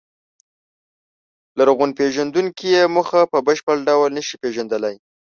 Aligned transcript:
لرغونپېژندونکي 1.57 2.67
یې 2.75 2.83
موخه 2.95 3.21
په 3.31 3.37
بشپړ 3.47 3.75
ډول 3.87 4.09
نهشي 4.17 4.35
پېژندلی. 4.43 4.95